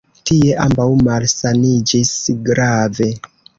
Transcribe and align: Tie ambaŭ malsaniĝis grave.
Tie 0.29 0.55
ambaŭ 0.63 0.87
malsaniĝis 1.09 2.17
grave. 2.51 3.15